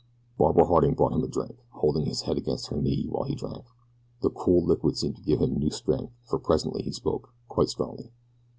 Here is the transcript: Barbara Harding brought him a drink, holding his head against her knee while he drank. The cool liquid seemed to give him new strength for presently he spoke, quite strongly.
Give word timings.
Barbara 0.35 0.65
Harding 0.65 0.95
brought 0.95 1.11
him 1.13 1.23
a 1.23 1.27
drink, 1.27 1.59
holding 1.73 2.07
his 2.07 2.21
head 2.21 2.35
against 2.35 2.69
her 2.69 2.75
knee 2.81 3.05
while 3.07 3.23
he 3.25 3.35
drank. 3.35 3.65
The 4.23 4.31
cool 4.31 4.65
liquid 4.65 4.97
seemed 4.97 5.17
to 5.17 5.21
give 5.21 5.41
him 5.43 5.53
new 5.59 5.69
strength 5.69 6.11
for 6.23 6.39
presently 6.39 6.81
he 6.81 6.91
spoke, 6.91 7.31
quite 7.47 7.69
strongly. 7.69 8.09